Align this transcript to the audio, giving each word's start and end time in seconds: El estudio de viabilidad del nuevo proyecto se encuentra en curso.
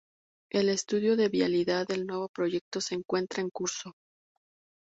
El 0.49 0.69
estudio 0.69 1.15
de 1.15 1.29
viabilidad 1.29 1.85
del 1.87 2.07
nuevo 2.07 2.27
proyecto 2.27 2.81
se 2.81 2.95
encuentra 2.95 3.43
en 3.43 3.51
curso. 3.51 3.93